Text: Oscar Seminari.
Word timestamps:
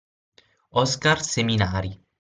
Oscar 0.83 1.21
Seminari. 1.23 1.93